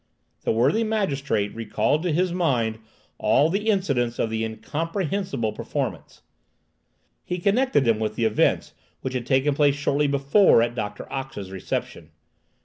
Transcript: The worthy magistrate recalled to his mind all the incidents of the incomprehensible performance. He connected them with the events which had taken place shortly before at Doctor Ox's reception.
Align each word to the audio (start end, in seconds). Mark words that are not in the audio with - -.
The 0.45 0.51
worthy 0.51 0.83
magistrate 0.83 1.53
recalled 1.53 2.01
to 2.01 2.11
his 2.11 2.33
mind 2.33 2.79
all 3.19 3.51
the 3.51 3.69
incidents 3.69 4.17
of 4.17 4.31
the 4.31 4.43
incomprehensible 4.43 5.53
performance. 5.53 6.23
He 7.23 7.37
connected 7.37 7.85
them 7.85 7.99
with 7.99 8.15
the 8.15 8.25
events 8.25 8.73
which 9.01 9.13
had 9.13 9.27
taken 9.27 9.53
place 9.53 9.75
shortly 9.75 10.07
before 10.07 10.63
at 10.63 10.73
Doctor 10.73 11.05
Ox's 11.13 11.51
reception. 11.51 12.09